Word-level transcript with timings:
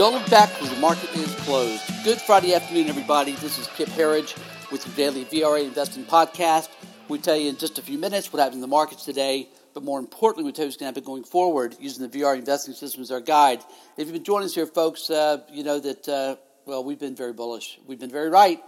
Don't 0.00 0.14
look 0.14 0.30
back 0.30 0.48
because 0.54 0.70
the 0.70 0.80
market 0.80 1.14
is 1.14 1.34
closed. 1.40 1.82
Good 2.04 2.18
Friday 2.22 2.54
afternoon, 2.54 2.88
everybody. 2.88 3.32
This 3.32 3.58
is 3.58 3.66
Kip 3.66 3.90
Herriage 3.90 4.34
with 4.72 4.86
your 4.86 4.96
daily 4.96 5.26
VRA 5.26 5.62
Investing 5.62 6.04
Podcast. 6.04 6.70
We 7.08 7.18
tell 7.18 7.36
you 7.36 7.50
in 7.50 7.58
just 7.58 7.78
a 7.78 7.82
few 7.82 7.98
minutes 7.98 8.32
what 8.32 8.40
happened 8.40 8.54
in 8.54 8.60
the 8.62 8.66
markets 8.66 9.04
today, 9.04 9.50
but 9.74 9.82
more 9.82 9.98
importantly, 9.98 10.44
we 10.44 10.52
tell 10.52 10.64
you 10.64 10.68
what's 10.68 10.78
going 10.78 10.90
to 10.90 10.98
happen 10.98 11.04
going 11.04 11.24
forward 11.24 11.76
using 11.78 12.08
the 12.08 12.18
VR 12.18 12.38
investing 12.38 12.72
system 12.72 13.02
as 13.02 13.10
our 13.10 13.20
guide. 13.20 13.60
If 13.98 14.06
you've 14.06 14.14
been 14.14 14.24
joining 14.24 14.46
us 14.46 14.54
here, 14.54 14.64
folks, 14.64 15.10
uh, 15.10 15.42
you 15.52 15.64
know 15.64 15.78
that, 15.80 16.08
uh, 16.08 16.36
well, 16.64 16.82
we've 16.82 16.98
been 16.98 17.14
very 17.14 17.34
bullish. 17.34 17.78
We've 17.86 18.00
been 18.00 18.10
very 18.10 18.30
right. 18.30 18.58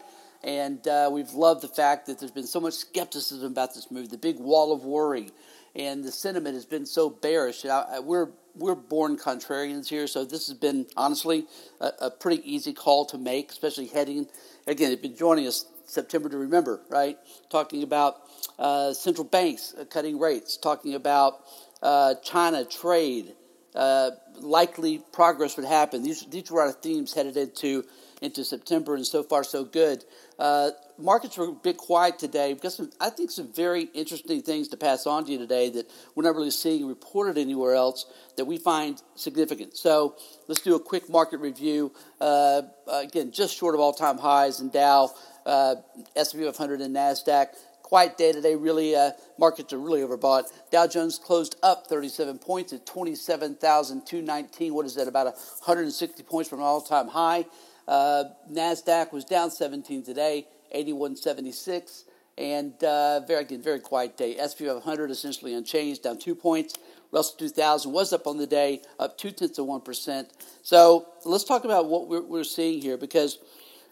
And 0.44 0.86
uh, 0.88 1.08
we've 1.12 1.32
loved 1.32 1.62
the 1.62 1.68
fact 1.68 2.06
that 2.06 2.18
there's 2.18 2.32
been 2.32 2.46
so 2.46 2.60
much 2.60 2.74
skepticism 2.74 3.52
about 3.52 3.74
this 3.74 3.90
move, 3.90 4.10
the 4.10 4.18
big 4.18 4.38
wall 4.38 4.72
of 4.72 4.84
worry, 4.84 5.30
and 5.76 6.02
the 6.02 6.10
sentiment 6.10 6.54
has 6.54 6.66
been 6.66 6.84
so 6.84 7.08
bearish. 7.08 7.64
I, 7.64 8.00
we're 8.00 8.28
we're 8.54 8.74
born 8.74 9.16
contrarians 9.16 9.88
here, 9.88 10.06
so 10.06 10.24
this 10.24 10.48
has 10.48 10.58
been 10.58 10.86
honestly 10.96 11.46
a, 11.80 11.92
a 12.02 12.10
pretty 12.10 12.42
easy 12.44 12.72
call 12.72 13.06
to 13.06 13.18
make, 13.18 13.50
especially 13.50 13.86
heading. 13.86 14.26
Again, 14.66 14.90
you've 14.90 15.00
been 15.00 15.16
joining 15.16 15.46
us 15.46 15.64
September 15.86 16.28
to 16.28 16.36
remember, 16.36 16.80
right? 16.88 17.18
Talking 17.50 17.82
about 17.82 18.16
uh, 18.58 18.92
central 18.92 19.24
banks 19.24 19.74
uh, 19.78 19.84
cutting 19.84 20.18
rates, 20.18 20.56
talking 20.56 20.94
about 20.94 21.40
uh, 21.82 22.14
China 22.22 22.64
trade, 22.64 23.34
uh, 23.74 24.10
likely 24.40 25.02
progress 25.12 25.56
would 25.56 25.66
happen. 25.66 26.02
These 26.02 26.26
these 26.26 26.50
were 26.50 26.62
our 26.62 26.72
themes 26.72 27.14
headed 27.14 27.36
into 27.36 27.84
into 28.20 28.44
September, 28.44 28.94
and 28.94 29.06
so 29.06 29.22
far 29.22 29.44
so 29.44 29.64
good. 29.64 30.04
Uh, 30.42 30.72
markets 30.98 31.38
were 31.38 31.50
a 31.50 31.52
bit 31.52 31.76
quiet 31.76 32.18
today. 32.18 32.52
We've 32.52 32.60
got 32.60 32.72
some, 32.72 32.90
I 33.00 33.10
think, 33.10 33.30
some 33.30 33.52
very 33.52 33.82
interesting 33.94 34.42
things 34.42 34.66
to 34.68 34.76
pass 34.76 35.06
on 35.06 35.24
to 35.26 35.30
you 35.30 35.38
today 35.38 35.70
that 35.70 35.88
we're 36.16 36.24
not 36.24 36.34
really 36.34 36.50
seeing 36.50 36.84
reported 36.88 37.38
anywhere 37.38 37.76
else 37.76 38.06
that 38.36 38.44
we 38.44 38.58
find 38.58 39.00
significant. 39.14 39.76
So 39.76 40.16
let's 40.48 40.60
do 40.60 40.74
a 40.74 40.80
quick 40.80 41.08
market 41.08 41.38
review. 41.38 41.92
Uh, 42.20 42.62
again, 42.88 43.30
just 43.30 43.56
short 43.56 43.76
of 43.76 43.80
all-time 43.80 44.18
highs 44.18 44.58
in 44.58 44.70
Dow, 44.70 45.12
uh, 45.46 45.76
S&P 46.16 46.44
500, 46.44 46.80
and 46.80 46.96
Nasdaq. 46.96 47.50
Quiet 47.84 48.18
day 48.18 48.32
today. 48.32 48.56
Really, 48.56 48.96
uh, 48.96 49.12
markets 49.38 49.72
are 49.72 49.78
really 49.78 50.00
overbought. 50.00 50.50
Dow 50.72 50.88
Jones 50.88 51.20
closed 51.20 51.54
up 51.62 51.86
37 51.86 52.38
points 52.38 52.72
at 52.72 52.84
27,219. 52.84 54.74
What 54.74 54.86
is 54.86 54.96
that? 54.96 55.06
About 55.06 55.26
160 55.26 56.24
points 56.24 56.50
from 56.50 56.58
an 56.58 56.64
all-time 56.64 57.06
high. 57.06 57.44
Uh, 57.86 58.24
Nasdaq 58.50 59.12
was 59.12 59.24
down 59.24 59.50
17 59.50 60.02
today, 60.02 60.46
81.76, 60.74 62.04
and 62.38 62.72
uh, 62.84 63.20
very 63.20 63.42
again 63.42 63.62
very 63.62 63.80
quiet 63.80 64.16
day. 64.16 64.36
SP 64.40 64.64
500 64.66 65.10
essentially 65.10 65.54
unchanged, 65.54 66.02
down 66.02 66.18
two 66.18 66.34
points. 66.34 66.74
Russell 67.10 67.36
2000 67.38 67.92
was 67.92 68.12
up 68.12 68.26
on 68.26 68.38
the 68.38 68.46
day, 68.46 68.80
up 68.98 69.18
two 69.18 69.30
tenths 69.30 69.58
of 69.58 69.66
one 69.66 69.82
percent. 69.82 70.30
So 70.62 71.08
let's 71.24 71.44
talk 71.44 71.64
about 71.64 71.86
what 71.86 72.08
we're, 72.08 72.22
we're 72.22 72.44
seeing 72.44 72.80
here, 72.80 72.96
because 72.96 73.38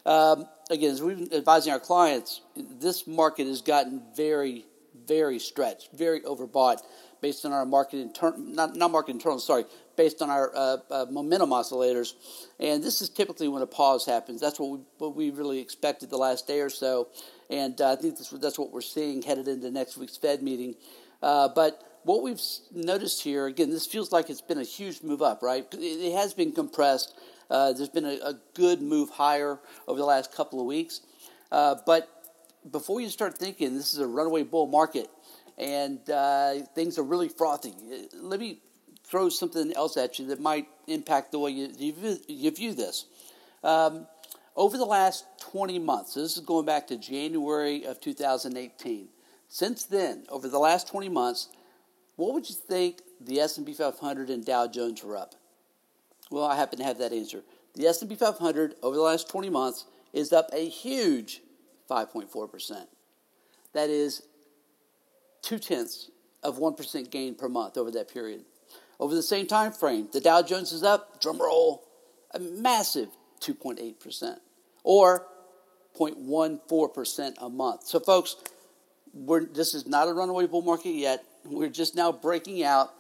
um, 0.07 0.47
again, 0.71 0.91
as 0.91 1.03
we've 1.03 1.19
been 1.19 1.39
advising 1.39 1.73
our 1.73 1.81
clients, 1.81 2.41
this 2.57 3.07
market 3.07 3.47
has 3.47 3.61
gotten 3.61 4.03
very, 4.17 4.65
very 5.07 5.39
stretched, 5.39 5.91
very 5.93 6.21
overbought 6.23 6.79
based 7.21 7.45
on 7.45 7.53
our 7.53 7.67
market 7.67 7.99
internal, 7.99 8.39
not, 8.39 8.77
not 8.77 8.91
market 8.91 9.13
internal, 9.13 9.39
sorry, 9.39 9.65
based 9.97 10.23
on 10.23 10.31
our 10.31 10.51
uh, 10.55 10.77
uh, 10.91 11.07
momentum 11.11 11.51
oscillators. 11.51 12.15
And 12.59 12.83
this 12.83 13.03
is 13.03 13.09
typically 13.09 13.49
when 13.49 13.63
a 13.63 13.67
pause 13.67 14.07
happens. 14.07 14.41
That's 14.41 14.59
what 14.59 14.71
we, 14.71 14.79
what 14.99 15.15
we 15.15 15.31
really 15.31 15.59
expected 15.59 16.11
the 16.11 16.17
last 16.17 16.47
day 16.47 16.61
or 16.61 16.71
so. 16.71 17.09
And 17.51 17.79
uh, 17.81 17.93
I 17.93 17.97
think 17.97 18.17
this, 18.17 18.31
that's 18.31 18.59
what 18.59 18.73
we're 18.73 18.81
seeing 18.81 19.23
headed 19.23 19.49
into 19.49 19.71
next 19.71 19.97
week's 19.97 20.17
Fed 20.17 20.43
meeting. 20.43 20.77
Uh, 21.23 21.49
but 21.49 22.01
what 22.05 22.23
we've 22.23 22.41
noticed 22.73 23.23
here, 23.23 23.47
again, 23.47 23.71
this 23.71 23.87
feels 23.87 24.13
like 24.13 24.31
it's 24.31 24.41
been 24.41 24.59
a 24.59 24.65
huge 24.65 25.03
move 25.03 25.21
up, 25.21 25.43
right? 25.43 25.67
It 25.73 26.15
has 26.15 26.33
been 26.33 26.53
compressed. 26.53 27.15
Uh, 27.51 27.73
there's 27.73 27.89
been 27.89 28.05
a, 28.05 28.19
a, 28.25 28.35
good 28.55 28.81
move 28.81 29.11
higher 29.11 29.59
over 29.89 29.99
the 29.99 30.07
last 30.07 30.33
couple 30.33 30.61
of 30.61 30.67
weeks. 30.67 31.01
Uh, 31.51 31.75
but 31.85 32.09
before 32.71 33.01
you 33.01 33.09
start 33.09 33.39
thinking 33.39 33.75
this 33.75 33.93
is 33.93 33.99
a 33.99 34.07
runaway 34.07 34.43
bull 34.43 34.67
market, 34.67 35.09
and 35.59 35.99
uh, 36.11 36.55
things 36.75 36.99
are 36.99 37.03
really 37.03 37.29
frothy. 37.29 37.75
Let 38.15 38.41
me 38.41 38.61
throw 39.05 39.29
something 39.29 39.73
else 39.75 39.97
at 39.97 40.19
you 40.19 40.27
that 40.27 40.41
might 40.41 40.69
impact 40.87 41.33
the 41.33 41.39
way 41.39 41.51
you, 41.51 41.69
you, 41.77 41.93
view, 41.93 42.19
you 42.29 42.51
view 42.51 42.75
this. 42.75 43.07
Um, 43.65 44.07
over 44.57 44.77
the 44.77 44.85
last 44.85 45.25
20 45.41 45.79
months, 45.79 46.15
this 46.15 46.37
is 46.37 46.43
going 46.45 46.67
back 46.67 46.87
to 46.89 46.97
January 46.97 47.85
of 47.85 48.01
2018. 48.01 49.09
Since 49.49 49.85
then, 49.85 50.25
over 50.29 50.49
the 50.49 50.59
last 50.59 50.89
20 50.89 51.09
months, 51.09 51.49
what 52.17 52.35
would 52.35 52.49
you 52.49 52.55
think 52.55 53.01
the 53.21 53.41
S&P 53.41 53.73
500 53.73 54.31
and 54.31 54.45
Dow 54.45 54.67
Jones 54.67 55.03
were 55.03 55.17
up? 55.17 55.35
Well, 56.31 56.45
I 56.45 56.57
happen 56.57 56.79
to 56.79 56.85
have 56.85 56.99
that 56.99 57.13
answer. 57.13 57.43
The 57.75 57.87
S&P 57.87 58.15
500 58.15 58.75
over 58.83 58.95
the 58.95 59.03
last 59.03 59.29
20 59.29 59.51
months 59.51 59.87
is 60.13 60.33
up 60.33 60.51
a 60.53 60.69
huge 60.69 61.41
5.4%. 61.91 62.87
That 63.73 63.91
is 63.91 64.23
two 65.43 65.59
tenths 65.59 66.11
of 66.43 66.59
1% 66.59 67.11
gain 67.11 67.35
per 67.35 67.49
month 67.49 67.77
over 67.77 67.91
that 67.91 68.13
period. 68.13 68.45
Over 68.99 69.15
the 69.15 69.23
same 69.23 69.47
time 69.47 69.73
frame, 69.73 70.09
the 70.13 70.21
Dow 70.21 70.43
Jones 70.43 70.73
is 70.73 70.83
up, 70.83 71.21
drum 71.21 71.41
roll, 71.41 71.87
a 72.33 72.39
massive 72.39 73.09
2.8%, 73.41 74.39
or 74.85 75.27
0.14% 75.99 77.35
a 77.39 77.49
month. 77.49 77.87
So, 77.87 77.99
folks, 77.99 78.37
this 79.53 79.75
is 79.75 79.87
not 79.87 80.09
a 80.09 80.13
runaway 80.13 80.47
bull 80.47 80.63
market 80.63 80.91
yet. 80.91 81.25
We're 81.45 81.69
just 81.69 81.97
now 81.97 82.13
breaking 82.13 82.63
out, 82.63 82.93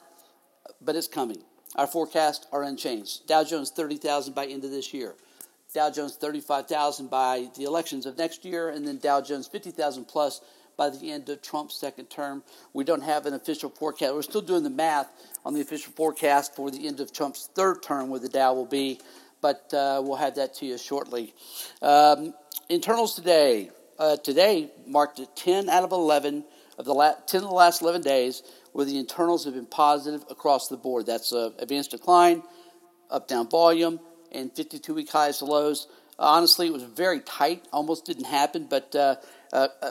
but 0.80 0.96
it's 0.96 1.06
coming. 1.06 1.42
Our 1.76 1.86
forecasts 1.86 2.46
are 2.50 2.64
unchanged. 2.64 3.26
Dow 3.26 3.44
Jones 3.44 3.70
30,000 3.70 4.34
by 4.34 4.46
end 4.46 4.64
of 4.64 4.70
this 4.70 4.92
year. 4.92 5.14
Dow 5.72 5.90
Jones 5.90 6.16
35,000 6.16 7.08
by 7.08 7.48
the 7.56 7.64
elections 7.64 8.06
of 8.06 8.18
next 8.18 8.44
year, 8.44 8.70
and 8.70 8.86
then 8.86 8.98
Dow 8.98 9.20
Jones 9.20 9.46
50,000 9.46 10.04
plus 10.04 10.40
by 10.76 10.90
the 10.90 11.10
end 11.10 11.28
of 11.28 11.42
Trump's 11.42 11.74
second 11.74 12.06
term. 12.06 12.42
We 12.72 12.84
don't 12.84 13.02
have 13.02 13.26
an 13.26 13.34
official 13.34 13.70
forecast. 13.70 14.14
We're 14.14 14.22
still 14.22 14.40
doing 14.40 14.62
the 14.62 14.70
math 14.70 15.08
on 15.44 15.54
the 15.54 15.60
official 15.60 15.92
forecast 15.92 16.56
for 16.56 16.70
the 16.70 16.86
end 16.86 17.00
of 17.00 17.12
Trump's 17.12 17.48
third 17.54 17.82
term, 17.82 18.08
where 18.08 18.18
the 18.18 18.28
Dow 18.28 18.54
will 18.54 18.66
be, 18.66 18.98
but 19.40 19.72
uh, 19.72 20.00
we'll 20.04 20.16
have 20.16 20.34
that 20.36 20.54
to 20.54 20.66
you 20.66 20.78
shortly. 20.78 21.34
Um, 21.82 22.34
internals 22.68 23.14
today. 23.14 23.70
Uh, 23.98 24.16
today 24.16 24.70
marked 24.86 25.20
10 25.36 25.68
out 25.68 25.84
of 25.84 25.92
11 25.92 26.44
of 26.78 26.86
the 26.86 26.94
last, 26.94 27.28
10 27.28 27.42
of 27.42 27.48
the 27.50 27.54
last 27.54 27.82
11 27.82 28.00
days 28.00 28.42
where 28.72 28.86
the 28.86 28.98
internals 28.98 29.44
have 29.44 29.54
been 29.54 29.66
positive 29.66 30.24
across 30.30 30.68
the 30.68 30.76
board. 30.76 31.06
That's 31.06 31.32
uh, 31.32 31.50
advanced 31.58 31.90
decline, 31.90 32.42
up 33.10 33.28
down 33.28 33.50
volume, 33.50 34.00
and 34.32 34.52
52 34.52 34.94
week 34.94 35.10
highs 35.10 35.38
to 35.38 35.44
lows. 35.44 35.86
honestly, 36.18 36.66
it 36.66 36.72
was 36.72 36.82
very 36.82 37.20
tight, 37.20 37.64
almost 37.72 38.04
didn't 38.04 38.24
happen, 38.24 38.66
but 38.68 38.94
uh, 38.94 39.16
uh, 39.52 39.68
uh, 39.82 39.90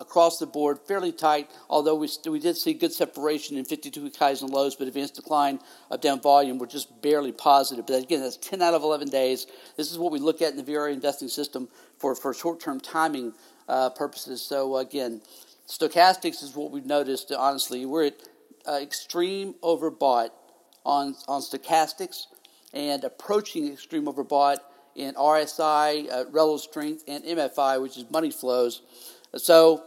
across 0.00 0.38
the 0.38 0.46
board, 0.46 0.78
fairly 0.86 1.10
tight, 1.10 1.50
although 1.68 1.96
we, 1.96 2.08
we 2.30 2.38
did 2.38 2.56
see 2.56 2.72
good 2.72 2.92
separation 2.92 3.56
in 3.56 3.64
52 3.64 4.04
week 4.04 4.16
highs 4.16 4.40
and 4.40 4.50
lows, 4.50 4.76
but 4.76 4.86
advanced 4.86 5.16
decline 5.16 5.58
of 5.90 6.00
down 6.00 6.20
volume 6.20 6.58
were 6.58 6.66
just 6.66 7.02
barely 7.02 7.32
positive. 7.32 7.86
But 7.86 8.02
again, 8.02 8.20
that's 8.20 8.36
10 8.36 8.62
out 8.62 8.74
of 8.74 8.82
11 8.82 9.08
days. 9.08 9.46
This 9.76 9.90
is 9.90 9.98
what 9.98 10.12
we 10.12 10.20
look 10.20 10.40
at 10.42 10.52
in 10.52 10.56
the 10.56 10.72
VRA 10.72 10.92
investing 10.92 11.28
system 11.28 11.68
for, 11.98 12.14
for 12.14 12.32
short 12.32 12.60
term 12.60 12.78
timing 12.78 13.32
uh, 13.68 13.90
purposes. 13.90 14.42
So, 14.42 14.76
again, 14.76 15.20
stochastics 15.66 16.42
is 16.42 16.54
what 16.54 16.70
we've 16.70 16.86
noticed, 16.86 17.32
honestly. 17.32 17.84
We're 17.86 18.06
at 18.06 18.22
uh, 18.68 18.78
extreme 18.80 19.54
overbought 19.54 20.30
on, 20.86 21.16
on 21.26 21.40
stochastics 21.40 22.26
and 22.74 23.04
approaching 23.04 23.72
extreme 23.72 24.04
overbought 24.04 24.58
in 24.94 25.14
RSI, 25.14 26.12
uh, 26.12 26.24
relative 26.30 26.70
strength, 26.70 27.04
and 27.08 27.24
MFI, 27.24 27.80
which 27.80 27.96
is 27.96 28.04
money 28.10 28.30
flows. 28.30 28.82
So, 29.36 29.84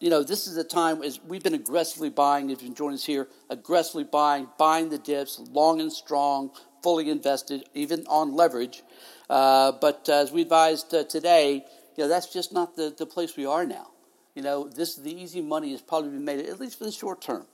you 0.00 0.10
know, 0.10 0.22
this 0.22 0.46
is 0.46 0.56
a 0.56 0.64
time 0.64 1.02
as 1.02 1.20
we've 1.22 1.42
been 1.42 1.54
aggressively 1.54 2.10
buying. 2.10 2.50
If 2.50 2.62
you 2.62 2.74
join 2.74 2.94
us 2.94 3.04
here, 3.04 3.28
aggressively 3.48 4.04
buying, 4.04 4.48
buying 4.58 4.88
the 4.88 4.98
dips, 4.98 5.40
long 5.50 5.80
and 5.80 5.92
strong, 5.92 6.50
fully 6.82 7.08
invested, 7.10 7.64
even 7.74 8.04
on 8.08 8.34
leverage. 8.34 8.82
Uh, 9.30 9.72
but 9.80 10.08
uh, 10.08 10.14
as 10.14 10.32
we 10.32 10.42
advised 10.42 10.92
uh, 10.94 11.04
today, 11.04 11.64
you 11.96 12.04
know, 12.04 12.08
that's 12.08 12.32
just 12.32 12.52
not 12.52 12.76
the, 12.76 12.94
the 12.96 13.06
place 13.06 13.36
we 13.36 13.46
are 13.46 13.64
now. 13.64 13.88
You 14.34 14.42
know, 14.42 14.68
this 14.68 14.96
the 14.96 15.14
easy 15.14 15.40
money 15.40 15.70
has 15.70 15.80
probably 15.80 16.10
been 16.10 16.24
made 16.24 16.44
at 16.46 16.60
least 16.60 16.78
for 16.78 16.84
the 16.84 16.92
short 16.92 17.22
term. 17.22 17.46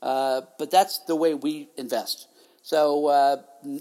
Uh, 0.00 0.42
but 0.58 0.70
that's 0.70 1.00
the 1.00 1.16
way 1.16 1.34
we 1.34 1.68
invest. 1.76 2.28
So 2.68 3.06
uh, 3.06 3.36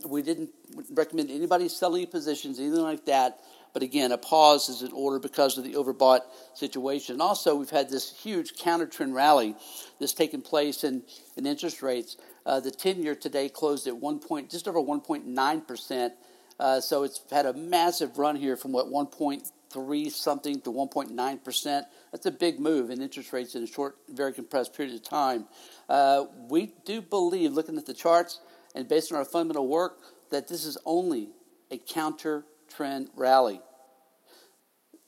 we 0.08 0.22
didn't 0.22 0.52
recommend 0.92 1.30
anybody 1.30 1.68
selling 1.68 2.08
positions, 2.08 2.58
anything 2.58 2.84
like 2.84 3.04
that. 3.08 3.42
But 3.74 3.84
again, 3.84 4.14
a 4.14 4.18
pause 4.18 4.70
is 4.70 4.82
in 4.82 4.94
order 4.94 5.20
because 5.20 5.58
of 5.58 5.66
the 5.66 5.74
overbought 5.74 6.22
situation. 6.54 7.20
Also, 7.20 7.54
we've 7.54 7.70
had 7.70 7.90
this 7.90 8.18
huge 8.18 8.56
counter 8.56 8.88
trend 8.88 9.14
rally 9.14 9.58
that's 10.00 10.14
taken 10.14 10.42
place 10.42 10.86
in, 10.86 11.04
in 11.36 11.46
interest 11.46 11.82
rates. 11.82 12.16
Uh, 12.46 12.62
the 12.62 12.72
10 12.72 13.04
year 13.04 13.14
today 13.14 13.50
closed 13.50 13.88
at 13.88 13.98
one 13.98 14.20
point, 14.20 14.50
just 14.50 14.70
over 14.70 14.80
1.9%. 14.80 16.12
Uh, 16.58 16.80
so 16.80 17.04
it's 17.04 17.20
had 17.30 17.46
a 17.46 17.52
massive 17.52 18.18
run 18.18 18.38
here 18.38 18.56
from 18.56 18.72
what 18.72 18.86
1.3 18.86 20.12
something 20.12 20.62
to 20.62 20.72
1.9%. 20.72 21.84
That's 22.14 22.26
a 22.26 22.32
big 22.32 22.58
move 22.62 22.90
in 22.90 23.02
interest 23.02 23.34
rates 23.34 23.54
in 23.54 23.64
a 23.64 23.68
short, 23.68 23.98
very 24.08 24.32
compressed 24.32 24.74
period 24.74 24.96
of 24.96 25.04
time. 25.04 25.46
Uh, 25.90 26.28
we 26.50 26.72
do 26.86 27.02
believe, 27.02 27.52
looking 27.52 27.78
at 27.78 27.86
the 27.86 27.94
charts, 27.94 28.40
and 28.76 28.88
based 28.88 29.12
on 29.12 29.18
our 29.18 29.26
fundamental 29.26 29.68
work, 29.68 30.00
that 30.32 30.48
this 30.48 30.66
is 30.66 30.78
only 30.86 31.30
a 31.72 31.78
counter 31.78 32.44
trend 32.76 33.10
rally. 33.16 33.62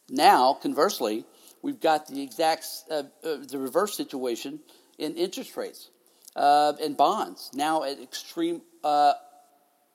Now, 0.10 0.54
conversely, 0.54 1.26
we've 1.62 1.80
got 1.80 2.08
the 2.08 2.22
exact 2.22 2.66
uh, 2.90 3.04
uh, 3.24 3.38
the 3.48 3.60
reverse 3.60 3.96
situation 3.96 4.60
in 4.98 5.16
interest 5.16 5.56
rates 5.56 5.90
uh, 6.36 6.74
and 6.82 6.98
bonds. 6.98 7.52
Now 7.54 7.84
at 7.84 8.00
extreme 8.02 8.62
uh, 8.84 9.14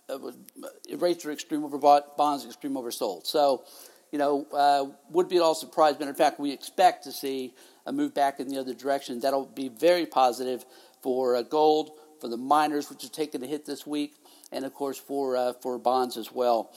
uh, 0.09 0.19
rates 0.97 1.25
are 1.25 1.33
extreme 1.33 1.63
overbought, 1.63 2.17
bonds 2.17 2.45
extreme 2.45 2.75
oversold. 2.75 3.27
So, 3.27 3.65
you 4.13 4.19
know, 4.19 4.47
uh, 4.53 4.87
would 5.11 5.29
be 5.29 5.37
at 5.37 5.43
all 5.43 5.55
surprised. 5.55 5.99
But 5.99 6.09
in 6.09 6.15
fact, 6.15 6.39
we 6.39 6.53
expect 6.53 7.05
to 7.05 7.13
see 7.13 7.55
a 7.87 7.93
move 7.93 8.15
back 8.15 8.41
in 8.41 8.49
the 8.49 8.59
other 8.59 8.75
direction. 8.75 9.21
That'll 9.21 9.47
be 9.47 9.69
very 9.69 10.07
positive 10.07 10.65
for 11.03 11.43
gold, 11.43 11.93
for 12.25 12.29
the 12.29 12.39
miners, 12.39 12.89
which 12.89 13.05
are 13.05 13.11
taking 13.11 13.43
a 13.43 13.47
hit 13.47 13.67
this 13.67 13.87
week, 13.87 14.15
and 14.51 14.65
of 14.65 14.73
course 14.73 14.97
for 14.97 15.53
for 15.61 15.79
bonds 15.79 16.17
as 16.17 16.33
well. 16.33 16.73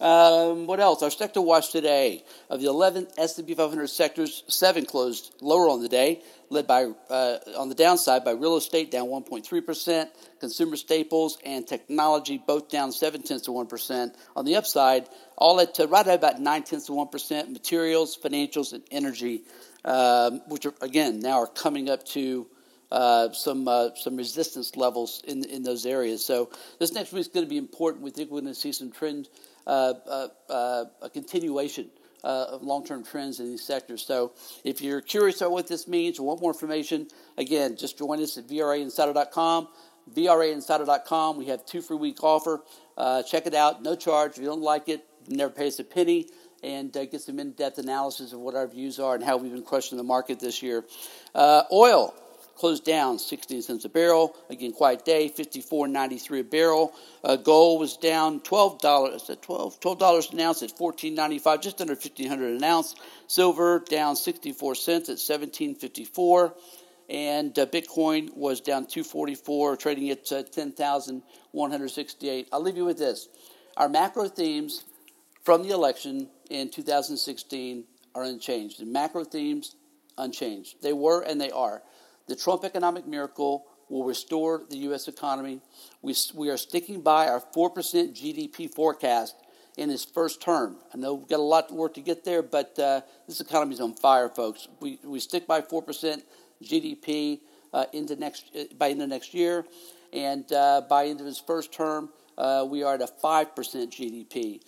Um, 0.00 0.66
what 0.66 0.80
else? 0.80 1.04
Our 1.04 1.10
sector 1.10 1.40
watch 1.40 1.70
today 1.70 2.24
of 2.50 2.60
the 2.60 2.66
11 2.66 3.06
S&P 3.16 3.54
500 3.54 3.86
sectors, 3.86 4.42
seven 4.48 4.84
closed 4.84 5.32
lower 5.40 5.68
on 5.68 5.82
the 5.82 5.88
day, 5.88 6.22
led 6.50 6.66
by 6.66 6.90
uh, 7.10 7.38
on 7.56 7.68
the 7.68 7.76
downside 7.76 8.24
by 8.24 8.32
real 8.32 8.56
estate 8.56 8.90
down 8.90 9.06
1.3 9.06 9.64
percent, 9.64 10.10
consumer 10.40 10.74
staples 10.74 11.38
and 11.44 11.64
technology 11.64 12.42
both 12.44 12.68
down 12.68 12.90
seven 12.90 13.22
tenths 13.22 13.46
of 13.46 13.54
one 13.54 13.68
percent. 13.68 14.16
On 14.34 14.44
the 14.44 14.56
upside, 14.56 15.08
all 15.36 15.60
at 15.60 15.78
uh, 15.78 15.86
right 15.86 16.08
at 16.08 16.16
about 16.16 16.40
nine 16.40 16.64
tenths 16.64 16.88
of 16.88 16.96
one 16.96 17.06
percent. 17.06 17.52
Materials, 17.52 18.18
financials, 18.18 18.72
and 18.72 18.82
energy, 18.90 19.44
um, 19.84 20.40
which 20.48 20.66
are 20.66 20.74
again 20.82 21.20
now 21.20 21.38
are 21.38 21.46
coming 21.46 21.88
up 21.88 22.04
to 22.06 22.48
uh, 22.90 23.32
some 23.32 23.68
uh, 23.68 23.90
some 23.94 24.16
resistance 24.16 24.76
levels 24.76 25.22
in 25.26 25.44
in 25.44 25.62
those 25.62 25.86
areas. 25.86 26.24
So 26.24 26.50
this 26.78 26.92
next 26.92 27.12
week 27.12 27.20
is 27.20 27.28
going 27.28 27.44
to 27.44 27.50
be 27.50 27.58
important. 27.58 28.02
We 28.02 28.10
think 28.10 28.30
we're 28.30 28.40
going 28.40 28.52
to 28.52 28.58
see 28.58 28.72
some 28.72 28.90
trend 28.90 29.28
uh, 29.66 29.94
uh, 30.06 30.28
uh, 30.48 30.84
a 31.02 31.10
continuation 31.10 31.90
of 32.24 32.62
long-term 32.62 33.04
trends 33.04 33.38
in 33.40 33.46
these 33.46 33.62
sectors. 33.62 34.04
So 34.04 34.32
if 34.64 34.82
you're 34.82 35.00
curious 35.00 35.40
about 35.40 35.52
what 35.52 35.68
this 35.68 35.86
means 35.86 36.18
or 36.18 36.26
want 36.26 36.42
more 36.42 36.52
information, 36.52 37.08
again, 37.38 37.76
just 37.76 37.96
join 37.96 38.20
us 38.20 38.36
at 38.36 38.48
VRAinsider.com. 38.48 39.68
VRAinsider.com. 40.12 41.38
We 41.38 41.46
have 41.46 41.64
two 41.64 41.80
free 41.80 41.96
week 41.96 42.22
offer. 42.22 42.60
Check 43.30 43.46
it 43.46 43.54
out, 43.54 43.82
no 43.82 43.94
charge. 43.94 44.32
If 44.32 44.38
you 44.38 44.46
don't 44.46 44.62
like 44.62 44.88
it, 44.88 45.06
never 45.28 45.50
pay 45.50 45.68
us 45.68 45.78
a 45.78 45.84
penny, 45.84 46.28
and 46.62 46.94
uh, 46.96 47.04
get 47.04 47.20
some 47.20 47.38
in-depth 47.38 47.78
analysis 47.78 48.32
of 48.32 48.40
what 48.40 48.54
our 48.54 48.66
views 48.66 48.98
are 48.98 49.14
and 49.14 49.22
how 49.22 49.36
we've 49.36 49.52
been 49.52 49.62
crushing 49.62 49.96
the 49.96 50.04
market 50.04 50.40
this 50.40 50.62
year. 50.62 50.84
Uh, 51.34 51.62
oil 51.72 52.14
closed 52.58 52.84
down 52.84 53.18
16 53.18 53.62
cents 53.62 53.84
a 53.84 53.88
barrel. 53.88 54.36
Again, 54.50 54.72
quiet 54.72 55.04
day, 55.04 55.30
54.93 55.30 56.40
a 56.40 56.44
barrel. 56.44 56.92
Uh, 57.22 57.36
gold 57.36 57.78
was 57.80 57.96
down 57.96 58.40
$12 58.40 59.30
at 59.30 59.42
12 59.42 59.80
$12 59.80 60.32
an 60.32 60.40
ounce 60.40 60.62
at 60.62 60.76
14.95, 60.76 61.62
just 61.62 61.80
under 61.80 61.94
1500 61.94 62.56
an 62.56 62.64
ounce. 62.64 62.96
Silver 63.26 63.84
down 63.88 64.16
64 64.16 64.74
cents 64.74 65.08
at 65.08 65.18
17.54. 65.18 66.52
And 67.08 67.56
uh, 67.58 67.64
Bitcoin 67.66 68.36
was 68.36 68.60
down 68.60 68.86
244, 68.86 69.76
trading 69.76 70.10
at 70.10 70.30
uh, 70.30 70.42
10,168. 70.42 72.48
I'll 72.52 72.60
leave 72.60 72.76
you 72.76 72.84
with 72.84 72.98
this. 72.98 73.28
Our 73.78 73.88
macro 73.88 74.28
themes 74.28 74.84
from 75.44 75.62
the 75.62 75.70
election 75.70 76.28
in 76.50 76.70
2016 76.70 77.84
are 78.14 78.24
unchanged. 78.24 78.80
The 78.80 78.86
macro 78.86 79.24
themes, 79.24 79.76
unchanged. 80.18 80.82
They 80.82 80.92
were 80.92 81.22
and 81.22 81.40
they 81.40 81.50
are. 81.50 81.82
The 82.28 82.36
Trump 82.36 82.64
economic 82.64 83.06
miracle 83.06 83.66
will 83.88 84.04
restore 84.04 84.62
the 84.68 84.76
U.S. 84.78 85.08
economy. 85.08 85.60
We, 86.02 86.14
we 86.34 86.50
are 86.50 86.58
sticking 86.58 87.00
by 87.00 87.26
our 87.26 87.40
4% 87.40 87.74
GDP 87.74 88.72
forecast 88.72 89.34
in 89.78 89.88
his 89.88 90.04
first 90.04 90.42
term. 90.42 90.76
I 90.92 90.98
know 90.98 91.14
we've 91.14 91.28
got 91.28 91.38
a 91.38 91.42
lot 91.42 91.70
of 91.70 91.76
work 91.76 91.94
to 91.94 92.00
get 92.00 92.24
there, 92.24 92.42
but 92.42 92.78
uh, 92.78 93.00
this 93.26 93.40
economy 93.40 93.74
is 93.74 93.80
on 93.80 93.94
fire, 93.94 94.28
folks. 94.28 94.68
We, 94.80 94.98
we 95.02 95.20
stick 95.20 95.46
by 95.46 95.62
4% 95.62 96.22
GDP 96.62 97.40
uh, 97.72 97.86
into 97.92 98.16
next, 98.16 98.50
uh, 98.54 98.64
by 98.76 98.90
end 98.90 99.00
of 99.00 99.08
next 99.08 99.32
year, 99.32 99.64
and 100.12 100.50
uh, 100.52 100.82
by 100.88 101.06
end 101.06 101.20
of 101.20 101.26
his 101.26 101.38
first 101.38 101.72
term, 101.72 102.10
uh, 102.36 102.66
we 102.68 102.82
are 102.82 102.94
at 102.94 103.02
a 103.02 103.08
5% 103.22 103.46
GDP. 103.54 104.60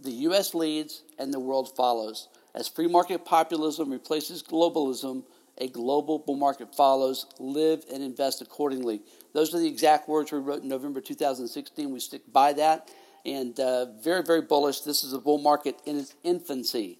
The 0.00 0.10
U.S. 0.10 0.54
leads 0.54 1.02
and 1.18 1.32
the 1.32 1.40
world 1.40 1.74
follows. 1.76 2.28
As 2.54 2.68
free 2.68 2.88
market 2.88 3.24
populism 3.24 3.90
replaces 3.90 4.42
globalism, 4.42 5.24
a 5.58 5.68
global 5.68 6.18
bull 6.18 6.36
market 6.36 6.74
follows. 6.74 7.26
Live 7.38 7.84
and 7.92 8.02
invest 8.02 8.40
accordingly. 8.40 9.02
Those 9.32 9.54
are 9.54 9.58
the 9.58 9.68
exact 9.68 10.08
words 10.08 10.32
we 10.32 10.38
wrote 10.38 10.62
in 10.62 10.68
November 10.68 11.00
2016. 11.00 11.90
We 11.90 12.00
stick 12.00 12.22
by 12.32 12.52
that. 12.54 12.90
And 13.24 13.58
uh, 13.60 13.86
very, 14.02 14.22
very 14.22 14.42
bullish. 14.42 14.80
This 14.80 15.04
is 15.04 15.12
a 15.12 15.18
bull 15.18 15.38
market 15.38 15.76
in 15.86 15.98
its 15.98 16.14
infancy. 16.24 16.98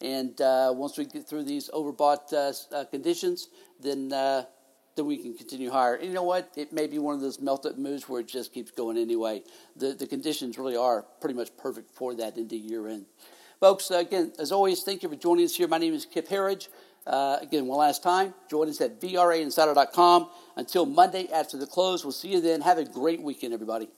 And 0.00 0.38
uh, 0.40 0.72
once 0.74 0.98
we 0.98 1.04
get 1.04 1.28
through 1.28 1.44
these 1.44 1.70
overbought 1.70 2.32
uh, 2.32 2.76
uh 2.76 2.84
conditions, 2.86 3.48
then 3.80 4.12
uh, 4.12 4.44
then 4.96 5.06
we 5.06 5.16
can 5.16 5.34
continue 5.34 5.70
higher. 5.70 5.94
And 5.94 6.08
you 6.08 6.12
know 6.12 6.22
what? 6.22 6.50
It 6.56 6.72
may 6.72 6.86
be 6.86 6.98
one 6.98 7.14
of 7.14 7.20
those 7.20 7.40
melt 7.40 7.64
up 7.64 7.78
moves 7.78 8.08
where 8.08 8.20
it 8.20 8.28
just 8.28 8.52
keeps 8.52 8.70
going 8.70 8.98
anyway. 8.98 9.42
The, 9.76 9.94
the 9.94 10.06
conditions 10.06 10.58
really 10.58 10.76
are 10.76 11.02
pretty 11.20 11.34
much 11.34 11.56
perfect 11.56 11.94
for 11.94 12.14
that 12.16 12.36
into 12.36 12.56
year 12.56 12.88
end. 12.88 13.06
Folks, 13.60 13.90
again, 13.90 14.32
as 14.38 14.50
always, 14.50 14.82
thank 14.82 15.02
you 15.02 15.08
for 15.08 15.16
joining 15.16 15.44
us 15.44 15.54
here. 15.54 15.68
My 15.68 15.78
name 15.78 15.94
is 15.94 16.04
Kip 16.04 16.28
Herriage. 16.28 16.68
Uh, 17.06 17.38
again, 17.40 17.66
one 17.66 17.78
last 17.78 18.02
time, 18.02 18.34
join 18.48 18.68
us 18.68 18.80
at 18.80 19.00
VRAinsider.com. 19.00 20.30
Until 20.56 20.86
Monday 20.86 21.28
after 21.32 21.56
the 21.56 21.66
close, 21.66 22.04
we'll 22.04 22.12
see 22.12 22.28
you 22.28 22.40
then. 22.40 22.60
Have 22.60 22.78
a 22.78 22.84
great 22.84 23.22
weekend, 23.22 23.52
everybody. 23.52 23.88